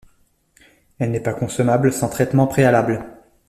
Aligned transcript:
Elle 0.97 1.11
n'est 1.11 1.19
pas 1.19 1.35
consommable 1.35 1.93
sans 1.93 2.09
traitement 2.09 2.47
préalable. 2.47 3.05